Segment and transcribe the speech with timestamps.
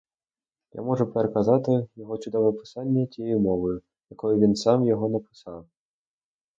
[0.73, 5.67] Я можу переказати його чудове писання тієї мовою, якою він сам його написав.